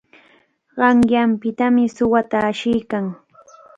[0.77, 3.05] Qanyanpitami suwata ashiykan.